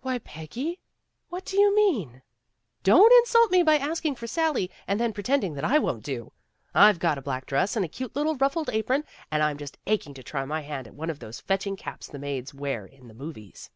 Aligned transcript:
"Why, 0.00 0.18
Peggy, 0.20 0.80
what 1.28 1.44
do 1.44 1.60
you 1.60 1.76
mean?" 1.76 2.22
"Don't 2.82 3.12
insult 3.12 3.50
me 3.50 3.62
by 3.62 3.74
asking 3.76 4.14
for 4.14 4.26
Sally, 4.26 4.70
and 4.88 4.98
then 4.98 5.12
pretending 5.12 5.52
that 5.52 5.66
I 5.66 5.78
won't 5.78 6.02
do. 6.02 6.32
I've 6.74 6.98
got 6.98 7.18
a 7.18 7.20
black 7.20 7.44
dress 7.44 7.76
and 7.76 7.84
a 7.84 7.88
cute 7.88 8.16
little 8.16 8.36
ruffled 8.36 8.70
apron, 8.70 9.04
and 9.30 9.42
I'm 9.42 9.58
just 9.58 9.76
aching 9.86 10.14
to 10.14 10.22
try 10.22 10.46
my 10.46 10.62
hand 10.62 10.86
at 10.86 10.94
one 10.94 11.10
of 11.10 11.18
those 11.18 11.40
fetching 11.40 11.76
caps 11.76 12.06
the 12.06 12.18
maids 12.18 12.54
wear 12.54 12.86
in 12.86 13.06
the 13.06 13.12
movies." 13.12 13.68